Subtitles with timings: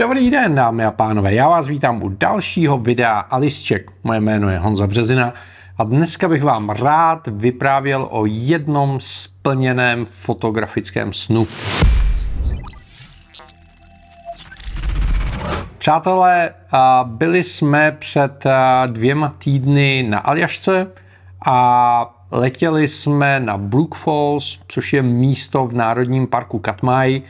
[0.00, 3.90] Dobrý den, dámy a pánové, já vás vítám u dalšího videa Alisček.
[4.04, 5.34] Moje jméno je Honza Březina
[5.78, 11.46] a dneska bych vám rád vyprávěl o jednom splněném fotografickém snu.
[15.78, 16.50] Přátelé,
[17.04, 18.44] byli jsme před
[18.86, 20.86] dvěma týdny na Aljašce
[21.46, 27.22] a letěli jsme na Brook Falls, což je místo v Národním parku Katmai,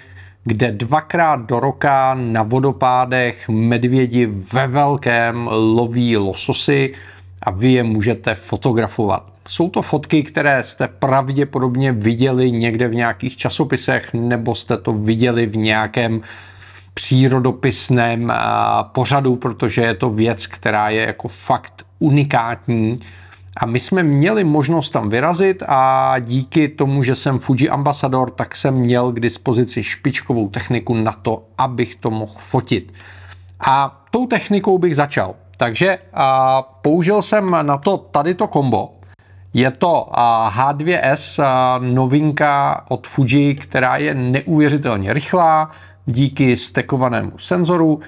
[0.45, 6.94] kde dvakrát do roka na vodopádech medvědi ve velkém loví lososy
[7.43, 9.26] a vy je můžete fotografovat.
[9.49, 15.46] Jsou to fotky, které jste pravděpodobně viděli někde v nějakých časopisech nebo jste to viděli
[15.46, 16.21] v nějakém
[16.94, 18.32] přírodopisném
[18.93, 23.00] pořadu, protože je to věc, která je jako fakt unikátní
[23.57, 28.57] a my jsme měli možnost tam vyrazit a díky tomu, že jsem Fuji ambasador, tak
[28.57, 32.92] jsem měl k dispozici špičkovou techniku na to, abych to mohl fotit.
[33.61, 35.34] A tou technikou bych začal.
[35.56, 38.94] Takže a, použil jsem na to tady to kombo.
[39.55, 45.70] Je to a, H2S a, novinka od Fuji, která je neuvěřitelně rychlá
[46.06, 48.00] díky stekovanému senzoru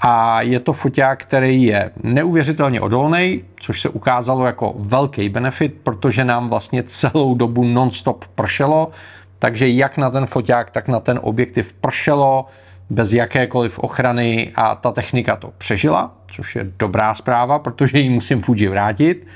[0.00, 6.24] a je to foťák, který je neuvěřitelně odolný, což se ukázalo jako velký benefit, protože
[6.24, 8.90] nám vlastně celou dobu non-stop pršelo,
[9.38, 12.46] takže jak na ten foťák, tak na ten objektiv pršelo
[12.90, 18.42] bez jakékoliv ochrany a ta technika to přežila, což je dobrá zpráva, protože ji musím
[18.42, 19.26] Fuji vrátit.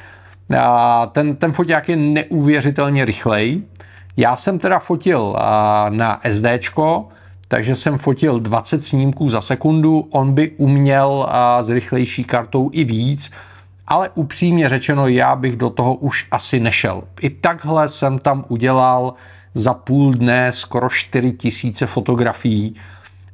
[0.58, 3.62] A ten, ten foťák je neuvěřitelně rychlej.
[4.16, 5.36] Já jsem teda fotil
[5.88, 7.08] na SDčko,
[7.48, 11.28] takže jsem fotil 20 snímků za sekundu, on by uměl
[11.62, 13.30] s rychlejší kartou i víc,
[13.86, 17.02] ale upřímně řečeno, já bych do toho už asi nešel.
[17.20, 19.14] I takhle jsem tam udělal
[19.54, 22.74] za půl dne skoro 4 tisíce fotografií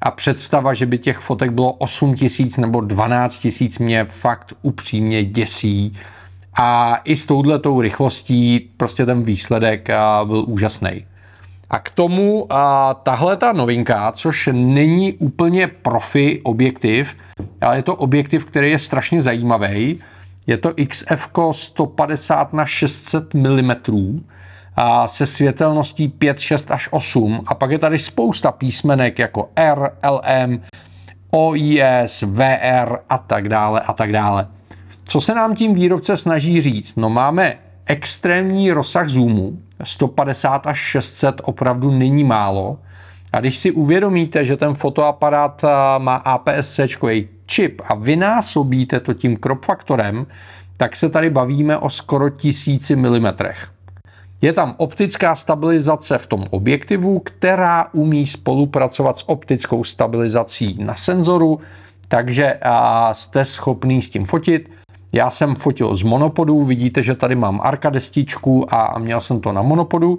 [0.00, 5.24] a představa, že by těch fotek bylo 8 tisíc nebo 12 tisíc mě fakt upřímně
[5.24, 5.96] děsí.
[6.54, 9.88] A i s touhletou rychlostí prostě ten výsledek
[10.24, 11.06] byl úžasný.
[11.70, 17.16] A k tomu a, tahle ta novinka, což není úplně profi objektiv,
[17.60, 19.98] ale je to objektiv, který je strašně zajímavý.
[20.46, 23.72] Je to XF 150 na 600 mm
[24.76, 29.90] a se světelností 5, 6 až 8 a pak je tady spousta písmenek jako R,
[30.10, 30.60] LM,
[31.30, 34.48] OIS, VR a tak dále a tak dále.
[35.04, 36.96] Co se nám tím výrobce snaží říct?
[36.96, 42.78] No máme extrémní rozsah zoomu, 150 až 600 opravdu není málo.
[43.32, 45.64] A když si uvědomíte, že ten fotoaparát
[45.98, 46.88] má APS-C
[47.46, 50.26] čip a vynásobíte to tím crop faktorem,
[50.76, 53.70] tak se tady bavíme o skoro tisíci milimetrech.
[54.42, 61.60] Je tam optická stabilizace v tom objektivu, která umí spolupracovat s optickou stabilizací na senzoru,
[62.08, 62.60] takže
[63.12, 64.70] jste schopný s tím fotit.
[65.12, 69.52] Já jsem fotil z monopodu, vidíte, že tady mám arka destičku a měl jsem to
[69.52, 70.18] na monopodu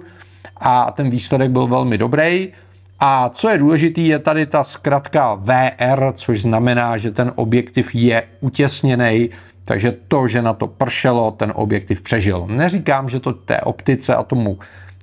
[0.56, 2.48] a ten výsledek byl velmi dobrý.
[3.00, 8.22] A co je důležité, je tady ta zkratka VR, což znamená, že ten objektiv je
[8.40, 9.30] utěsněný,
[9.64, 12.46] takže to, že na to pršelo, ten objektiv přežil.
[12.46, 14.58] Neříkám, že to té optice a tomu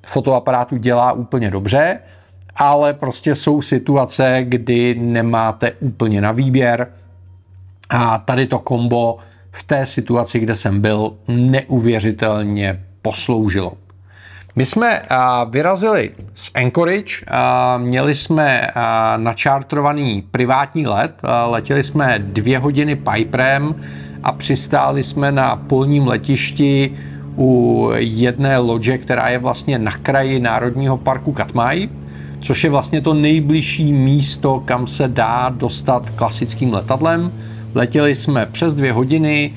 [0.06, 2.00] fotoaparátu dělá úplně dobře,
[2.56, 6.88] ale prostě jsou situace, kdy nemáte úplně na výběr
[7.90, 9.18] a tady to kombo
[9.52, 13.74] v té situaci, kde jsem byl, neuvěřitelně posloužilo.
[14.56, 15.02] My jsme
[15.50, 17.14] vyrazili z Anchorage,
[17.78, 18.68] měli jsme
[19.18, 23.76] načártrovaný privátní let, letěli jsme dvě hodiny Piperem
[24.24, 26.98] a přistáli jsme na polním letišti
[27.38, 31.90] u jedné loďe, která je vlastně na kraji Národního parku Katmai,
[32.40, 37.32] což je vlastně to nejbližší místo, kam se dá dostat klasickým letadlem.
[37.76, 39.54] Letěli jsme přes dvě hodiny,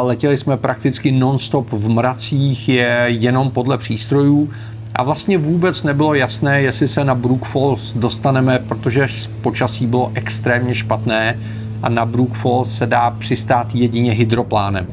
[0.00, 4.50] letěli jsme prakticky non-stop v mracích, je jenom podle přístrojů
[4.94, 9.06] a vlastně vůbec nebylo jasné, jestli se na Brook Falls dostaneme, protože
[9.42, 11.38] počasí bylo extrémně špatné
[11.82, 14.86] a na Brook Falls se dá přistát jedině hydroplánem.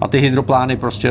[0.00, 1.10] A ty hydroplány prostě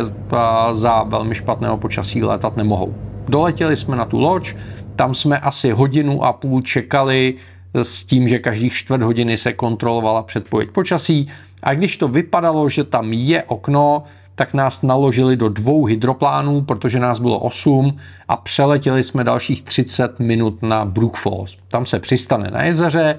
[0.74, 2.96] za velmi špatného počasí letat nemohou.
[3.28, 4.54] Doletěli jsme na tu loď,
[4.96, 7.34] tam jsme asi hodinu a půl čekali,
[7.74, 11.28] s tím, že každých čtvrt hodiny se kontrolovala předpověď počasí
[11.64, 14.04] a když to vypadalo, že tam je okno,
[14.36, 17.98] tak nás naložili do dvou hydroplánů, protože nás bylo 8
[18.28, 21.58] a přeletěli jsme dalších 30 minut na Brook Falls.
[21.68, 23.16] Tam se přistane na jezeře,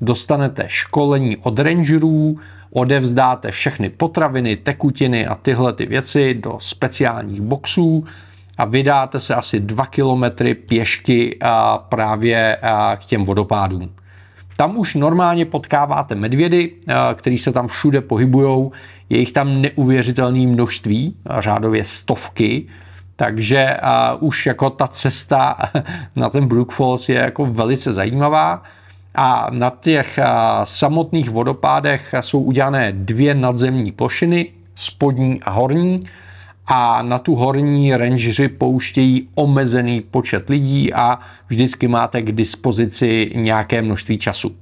[0.00, 2.38] dostanete školení od rangerů,
[2.70, 8.04] odevzdáte všechny potraviny, tekutiny a tyhle ty věci do speciálních boxů
[8.58, 12.58] a vydáte se asi 2 kilometry pěšky a právě
[12.96, 13.90] k těm vodopádům.
[14.56, 16.72] Tam už normálně potkáváte medvědy,
[17.14, 18.70] který se tam všude pohybují.
[19.08, 22.66] Je jich tam neuvěřitelné množství, řádově stovky.
[23.16, 23.76] Takže
[24.20, 25.58] už jako ta cesta
[26.16, 28.62] na ten Brook Falls je jako velice zajímavá.
[29.14, 30.18] A na těch
[30.64, 36.00] samotných vodopádech jsou udělané dvě nadzemní plošiny, spodní a horní.
[36.66, 41.18] A na tu horní rangeři pouštějí omezený počet lidí a
[41.48, 44.56] vždycky máte k dispozici nějaké množství času.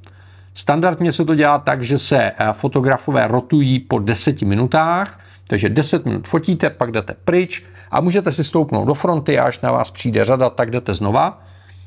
[0.54, 6.28] Standardně se to dělá tak, že se fotografové rotují po 10 minutách, takže 10 minut
[6.28, 10.24] fotíte, pak jdete pryč a můžete si stoupnout do fronty a až na vás přijde
[10.24, 11.42] řada, tak jdete znova.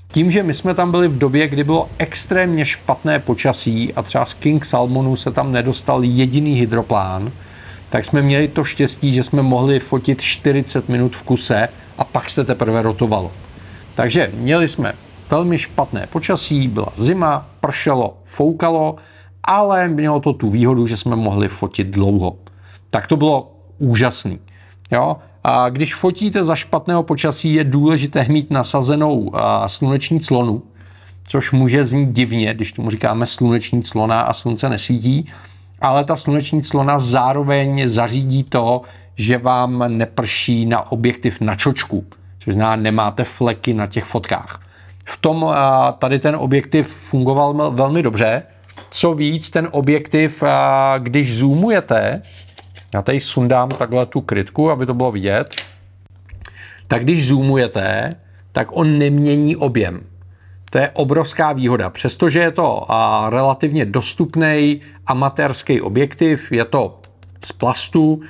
[0.08, 4.26] Tím, že my jsme tam byli v době, kdy bylo extrémně špatné počasí a třeba
[4.26, 7.32] z King Salmonu se tam nedostal jediný hydroplán,
[7.96, 12.30] tak jsme měli to štěstí, že jsme mohli fotit 40 minut v kuse a pak
[12.30, 13.32] se teprve rotovalo.
[13.96, 14.94] Takže měli jsme
[15.30, 18.96] velmi špatné počasí, byla zima, pršelo, foukalo,
[19.44, 22.36] ale mělo to tu výhodu, že jsme mohli fotit dlouho.
[22.90, 24.40] Tak to bylo úžasný.
[24.92, 25.18] Jo?
[25.44, 29.32] A když fotíte za špatného počasí, je důležité mít nasazenou
[29.68, 30.64] sluneční clonu,
[31.28, 35.26] což může znít divně, když tomu říkáme sluneční clona a slunce nesvítí,
[35.82, 38.82] ale ta sluneční clona zároveň zařídí to,
[39.16, 42.06] že vám neprší na objektiv na čočku,
[42.40, 44.62] což znamená, nemáte fleky na těch fotkách.
[45.06, 45.54] V tom
[46.00, 48.44] tady ten objektiv fungoval velmi dobře.
[48.90, 50.44] Co víc, ten objektiv,
[50.98, 52.22] když zoomujete,
[52.94, 55.56] já tady sundám takhle tu krytku, aby to bylo vidět.
[56.88, 58.10] Tak když zoomujete,
[58.52, 60.02] tak on nemění objem.
[60.76, 61.90] To je obrovská výhoda.
[61.90, 62.86] Přestože je to
[63.30, 67.00] relativně dostupný amatérský objektiv, je to
[67.46, 68.22] z plastu,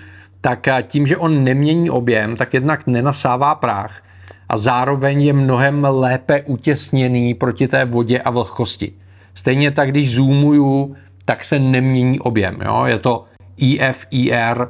[0.41, 4.01] tak tím, že on nemění objem, tak jednak nenasává prach
[4.49, 8.93] a zároveň je mnohem lépe utěsněný proti té vodě a vlhkosti.
[9.33, 10.95] Stejně tak, když zoumuju,
[11.25, 12.57] tak se nemění objem.
[12.65, 12.83] Jo?
[12.85, 13.25] Je to
[13.57, 14.67] IFIR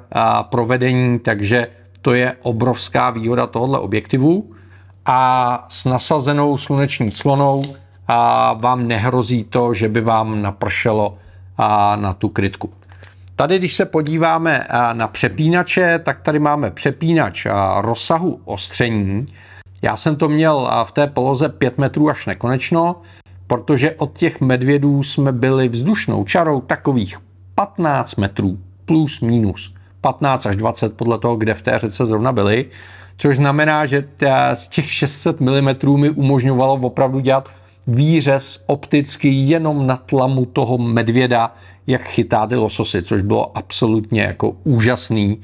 [0.50, 1.68] provedení, takže
[2.02, 4.55] to je obrovská výhoda tohoto objektivu
[5.06, 7.64] a s nasazenou sluneční clonou
[8.08, 11.18] a vám nehrozí to, že by vám napršelo
[11.96, 12.70] na tu krytku.
[13.36, 17.48] Tady, když se podíváme na přepínače, tak tady máme přepínač
[17.78, 19.26] rozsahu ostření.
[19.82, 23.02] Já jsem to měl v té poloze 5 metrů až nekonečno,
[23.48, 27.18] protože od těch medvědů jsme byli vzdušnou čarou takových
[27.56, 29.74] 15 metrů plus minus
[30.06, 32.66] 15 až 20 podle toho, kde v té řece zrovna byli,
[33.18, 34.08] což znamená, že
[34.54, 37.50] z těch 600 mm mi umožňovalo opravdu dělat
[37.88, 41.56] výřez opticky jenom na tlamu toho medvěda,
[41.88, 45.42] jak chytá ty lososy, což bylo absolutně jako úžasný.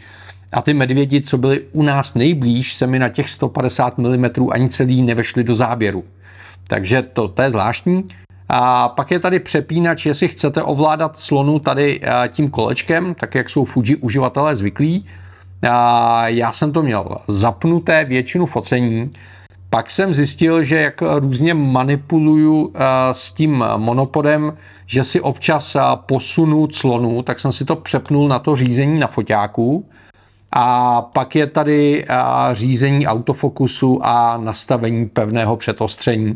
[0.54, 4.70] A ty medvědi, co byli u nás nejblíž, se mi na těch 150 mm ani
[4.70, 6.04] celý nevešli do záběru.
[6.68, 8.04] Takže to, to je zvláštní.
[8.54, 13.50] A pak je tady přepínač, jestli chcete ovládat slonu tady eh, tím kolečkem, tak jak
[13.50, 15.06] jsou Fuji uživatelé zvyklí.
[15.70, 19.12] A já jsem to měl zapnuté většinu focení,
[19.70, 22.80] pak jsem zjistil, že jak různě manipuluju eh,
[23.12, 28.40] s tím monopodem, že si občas eh, posunu clonu, tak jsem si to přepnul na
[28.40, 29.90] to řízení na foťáku.
[30.52, 32.06] A pak je tady
[32.52, 36.36] řízení autofokusu a nastavení pevného předostření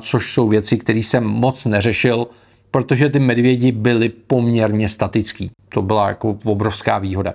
[0.00, 2.26] což jsou věci, které jsem moc neřešil,
[2.70, 5.50] protože ty medvědi byly poměrně statický.
[5.68, 7.34] To byla jako obrovská výhoda.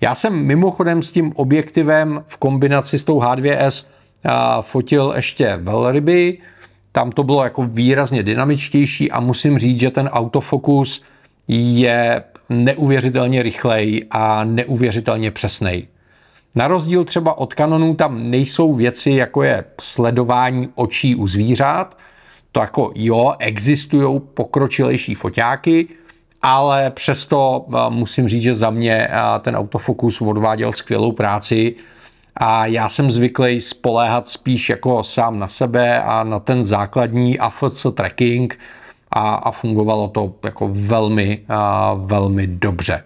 [0.00, 3.86] Já jsem mimochodem s tím objektivem v kombinaci s tou H2S
[4.60, 6.38] fotil ještě velryby,
[6.92, 11.02] tam to bylo jako výrazně dynamičtější a musím říct, že ten autofokus
[11.48, 15.86] je neuvěřitelně rychlej a neuvěřitelně přesnej.
[16.56, 21.98] Na rozdíl třeba od kanonů tam nejsou věci, jako je sledování očí u zvířat.
[22.52, 25.88] To jako jo, existují pokročilejší foťáky,
[26.42, 31.74] ale přesto eh, musím říct, že za mě eh, ten autofokus odváděl skvělou práci
[32.36, 37.86] a já jsem zvyklý spoléhat spíš jako sám na sebe a na ten základní AFC
[37.94, 38.58] tracking
[39.10, 43.02] a, a fungovalo to jako velmi, a, eh, velmi dobře.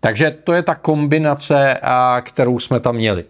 [0.00, 1.80] Takže to je ta kombinace,
[2.22, 3.24] kterou jsme tam měli.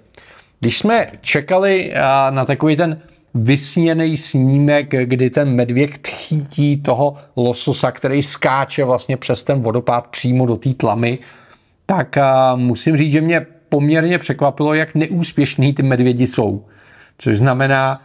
[0.61, 1.93] Když jsme čekali
[2.31, 3.01] na takový ten
[3.35, 10.47] vysněný snímek, kdy ten medvěd chytí toho lososa, který skáče vlastně přes ten vodopád přímo
[10.47, 11.19] do té tlamy,
[11.87, 12.17] tak
[12.57, 16.65] musím říct, že mě poměrně překvapilo, jak neúspěšný ty medvědi jsou.
[17.19, 18.03] Což znamená,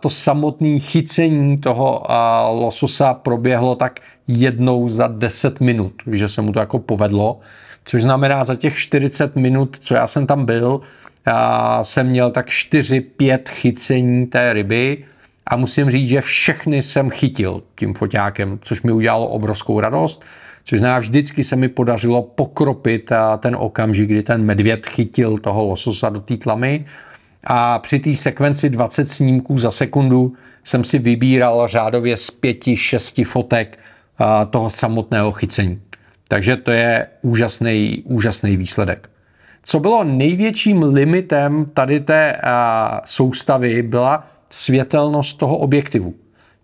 [0.00, 2.06] to samotné chycení toho
[2.50, 7.38] lososa proběhlo tak jednou za 10 minut, že se mu to jako povedlo
[7.90, 10.80] což znamená za těch 40 minut, co já jsem tam byl,
[11.26, 15.04] já jsem měl tak 4-5 chycení té ryby
[15.46, 20.22] A musím říct, že všechny jsem chytil tím foťákem, což mi udělalo obrovskou radost.
[20.64, 26.08] Což znamená, vždycky se mi podařilo pokropit ten okamžik, kdy ten medvěd chytil toho lososa
[26.08, 26.84] do té tlamy.
[27.44, 30.32] A při té sekvenci 20 snímků za sekundu
[30.64, 33.78] jsem si vybíral řádově z pěti, šesti fotek
[34.50, 35.80] toho samotného chycení.
[36.30, 39.10] Takže to je úžasný, úžasný výsledek.
[39.62, 42.36] Co bylo největším limitem tady té
[43.04, 46.14] soustavy, byla světelnost toho objektivu.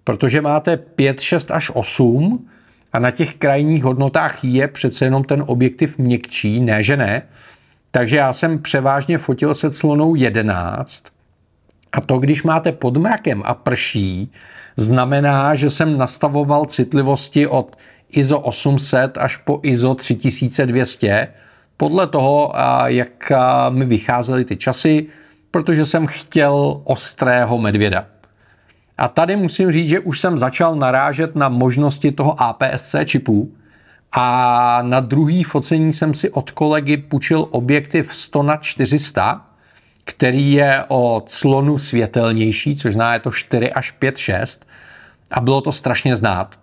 [0.05, 2.49] Protože máte 5, 6 až 8
[2.93, 7.23] a na těch krajních hodnotách je přece jenom ten objektiv měkčí, ne že ne.
[7.91, 11.05] Takže já jsem převážně fotil se clonou 11
[11.93, 14.33] a to, když máte pod mrakem a prší,
[14.77, 17.77] znamená, že jsem nastavoval citlivosti od
[18.11, 21.29] ISO 800 až po ISO 3200,
[21.77, 22.53] podle toho,
[22.87, 23.33] jak
[23.71, 25.07] mi vycházely ty časy,
[25.51, 28.07] protože jsem chtěl ostrého medvěda.
[28.99, 33.53] A tady musím říct, že už jsem začal narážet na možnosti toho APS-C čipu
[34.13, 39.47] a na druhý focení jsem si od kolegy půjčil objektiv 100 na 400,
[40.05, 44.67] který je o clonu světelnější, což znamená je to 4 až 5, 6
[45.31, 46.55] a bylo to strašně znát.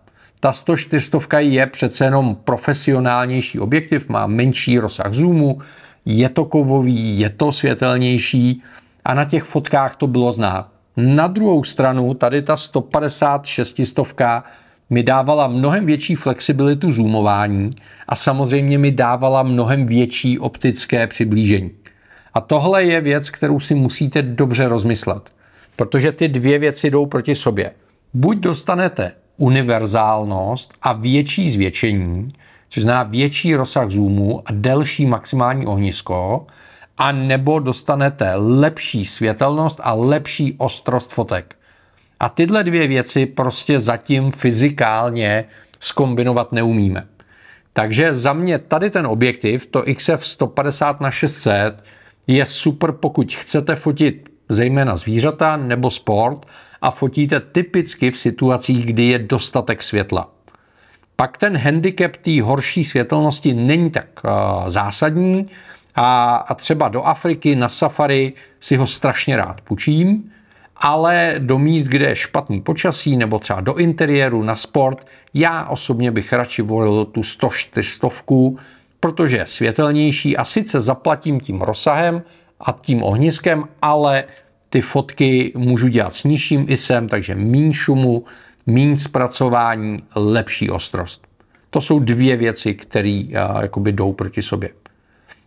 [0.44, 5.62] Ta 104 je přece jenom profesionálnější objektiv, má menší rozsah zoomu,
[6.06, 8.64] je to kovový, je to světelnější
[9.06, 10.68] a na těch fotkách to bylo znát.
[10.98, 14.44] Na druhou stranu, tady ta 156 stovka
[14.90, 17.70] mi dávala mnohem větší flexibilitu zoomování
[18.08, 21.72] a samozřejmě mi dávala mnohem větší optické přiblížení.
[22.34, 25.30] A tohle je věc, kterou si musíte dobře rozmyslet,
[25.76, 27.72] protože ty dvě věci jdou proti sobě.
[28.14, 32.28] Buď dostanete univerzálnost a větší zvětšení,
[32.70, 36.46] což znamená větší rozsah zoomu a delší maximální ohnisko,
[36.98, 41.56] a nebo dostanete lepší světelnost a lepší ostrost fotek.
[42.20, 45.46] A tyhle dvě věci prostě zatím fyzikálně
[45.80, 47.08] skombinovat neumíme.
[47.74, 51.84] Takže za mě tady ten objektiv, to XF 150 na 600,
[52.28, 56.46] je super, pokud chcete fotit zejména zvířata nebo sport
[56.84, 60.30] a fotíte typicky v situacích, kdy je dostatek světla.
[61.16, 64.32] Pak ten handicap té horší světelnosti není tak uh,
[64.70, 65.50] zásadní
[65.96, 70.32] a, a třeba do Afriky na safari si ho strašně rád půjčím,
[70.78, 76.12] ale do míst, kde je špatný počasí nebo třeba do interiéru na sport, já osobně
[76.12, 78.60] bych radši volil tu 104 stovku,
[79.00, 82.24] protože je světelnější a sice zaplatím tím rozsahem
[82.60, 84.24] a tím ohniskem, ale
[84.74, 88.26] ty fotky můžu dělat s nižším ISem, takže míň šumu,
[88.68, 91.28] míň zpracování, lepší ostrost.
[91.70, 93.24] To jsou dvě věci, které
[93.76, 94.70] uh, jdou proti sobě.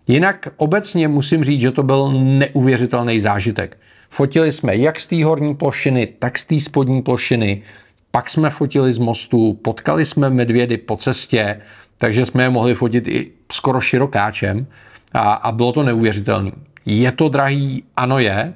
[0.07, 3.79] Jinak obecně musím říct, že to byl neuvěřitelný zážitek.
[4.11, 7.63] Fotili jsme jak z té horní plošiny, tak z té spodní plošiny.
[8.11, 11.61] Pak jsme fotili z mostu, potkali jsme medvědy po cestě,
[11.99, 14.67] takže jsme je mohli fotit i skoro širokáčem
[15.13, 16.51] a, a bylo to neuvěřitelné.
[16.87, 17.85] Je to drahý?
[17.97, 18.55] Ano je.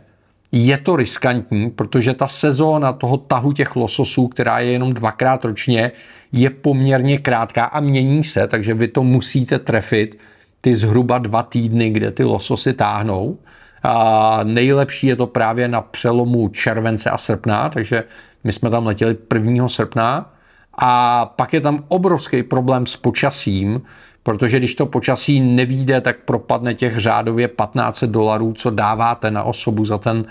[0.52, 5.92] Je to riskantní, protože ta sezóna toho tahu těch lososů, která je jenom dvakrát ročně,
[6.32, 10.18] je poměrně krátká a mění se, takže vy to musíte trefit
[10.60, 13.38] ty zhruba dva týdny, kde ty lososy táhnou.
[13.82, 18.04] A nejlepší je to právě na přelomu července a srpna, takže
[18.44, 19.68] my jsme tam letěli 1.
[19.68, 20.34] srpna
[20.78, 23.82] a pak je tam obrovský problém s počasím,
[24.22, 29.84] protože když to počasí nevíde, tak propadne těch řádově 15 dolarů, co dáváte na osobu
[29.84, 30.24] za, ten,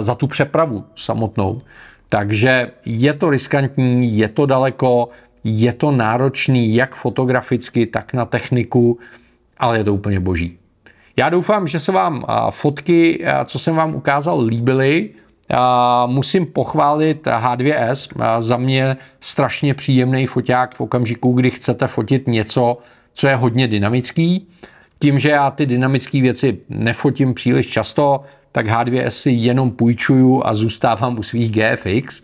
[0.00, 1.60] za tu přepravu samotnou.
[2.08, 5.08] Takže je to riskantní, je to daleko,
[5.44, 8.98] je to náročný jak fotograficky, tak na techniku,
[9.58, 10.58] ale je to úplně boží.
[11.16, 15.10] Já doufám, že se vám fotky, co jsem vám ukázal, líbily.
[16.06, 18.08] Musím pochválit H2S,
[18.40, 22.78] za mě strašně příjemný foťák v okamžiku, kdy chcete fotit něco,
[23.12, 24.48] co je hodně dynamický.
[24.98, 30.54] Tím, že já ty dynamické věci nefotím příliš často, tak H2S si jenom půjčuju a
[30.54, 32.22] zůstávám u svých GFX.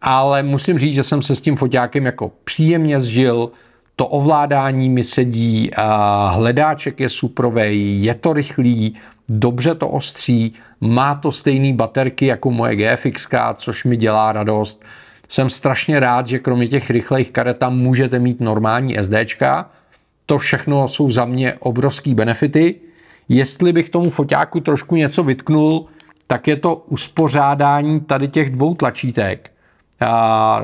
[0.00, 3.50] Ale musím říct, že jsem se s tím foťákem jako příjemně zžil,
[3.96, 5.70] to ovládání mi sedí,
[6.28, 8.96] hledáček je suprovej, je to rychlý,
[9.28, 14.82] dobře to ostří, má to stejný baterky jako moje GFX, což mi dělá radost.
[15.28, 19.70] Jsem strašně rád, že kromě těch rychlejch karet tam můžete mít normální SDčka.
[20.28, 22.74] To všechno jsou za mě obrovský benefity.
[23.28, 25.86] Jestli bych tomu foťáku trošku něco vytknul,
[26.26, 29.50] tak je to uspořádání tady těch dvou tlačítek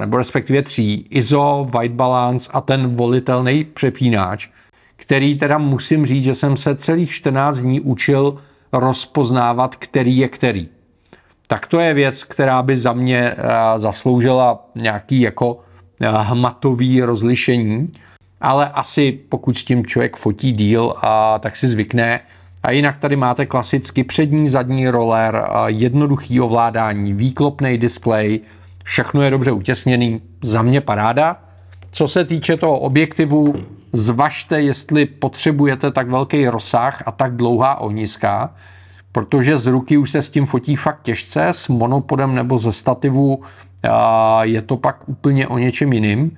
[0.00, 4.48] nebo respektive tří, ISO, white balance a ten volitelný přepínáč,
[4.96, 8.38] který teda musím říct, že jsem se celých 14 dní učil
[8.72, 10.68] rozpoznávat, který je který.
[11.46, 13.34] tak to je věc, která by za mě
[13.76, 15.60] zasloužila nějaký jako
[16.00, 17.86] hmatový rozlišení,
[18.40, 20.94] ale asi pokud s tím člověk fotí díl,
[21.40, 22.20] tak si zvykne.
[22.62, 28.40] A jinak tady máte klasicky přední, zadní roller, jednoduchý ovládání, výklopný displej,
[28.84, 31.36] všechno je dobře utěsněný, za mě paráda.
[31.90, 33.54] Co se týče toho objektivu,
[33.92, 38.54] zvažte, jestli potřebujete tak velký rozsah a tak dlouhá ohniska,
[39.12, 43.42] protože z ruky už se s tím fotí fakt těžce, s monopodem nebo ze stativu
[44.42, 46.36] je to pak úplně o něčem jiným.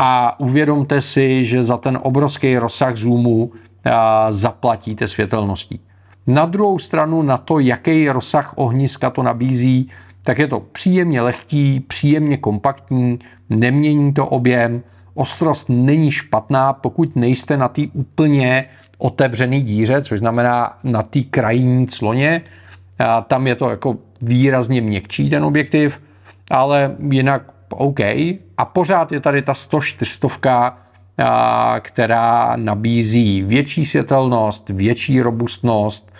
[0.00, 3.52] A uvědomte si, že za ten obrovský rozsah zoomu
[4.28, 5.80] zaplatíte světelností.
[6.26, 9.88] Na druhou stranu na to, jaký rozsah ohniska to nabízí,
[10.22, 13.18] tak je to příjemně lehký, příjemně kompaktní,
[13.50, 14.82] nemění to objem,
[15.14, 18.64] ostrost není špatná, pokud nejste na té úplně
[18.98, 22.42] otevřené díře, což znamená na té krajní cloně.
[22.98, 26.00] A tam je to jako výrazně měkčí ten objektiv,
[26.50, 27.42] ale jinak
[27.76, 28.00] OK.
[28.58, 30.18] A pořád je tady ta 104,
[31.80, 36.12] která nabízí větší světelnost, větší robustnost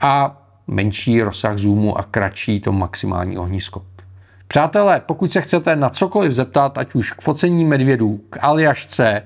[0.00, 3.82] a menší rozsah zoomu a kratší to maximální ohnisko.
[4.48, 9.22] Přátelé, pokud se chcete na cokoliv zeptat, ať už k focení medvědů, k Aljašce,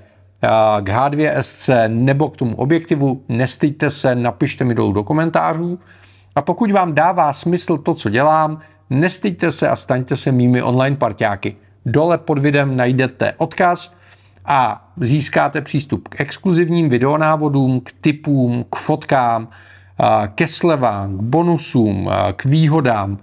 [0.82, 5.78] k H2SC nebo k tomu objektivu, nestýďte se, napište mi dolů do komentářů.
[6.36, 8.60] A pokud vám dává smysl to, co dělám,
[8.92, 11.56] nestýďte se a staňte se mými online parťáky.
[11.86, 13.94] Dole pod videem najdete odkaz
[14.44, 19.48] a získáte přístup k exkluzivním videonávodům, k typům, k fotkám,
[20.34, 23.18] ke slevám, k bonusům, k výhodám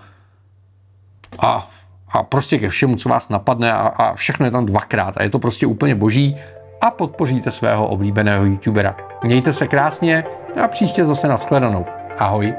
[1.40, 1.70] a,
[2.12, 5.30] a prostě ke všemu, co vás napadne a, a všechno je tam dvakrát a je
[5.30, 6.38] to prostě úplně boží
[6.82, 8.96] a podpoříte svého oblíbeného youtubera.
[9.24, 10.24] Mějte se krásně
[10.64, 11.86] a příště zase nashledanou.
[12.18, 12.54] Ahoj.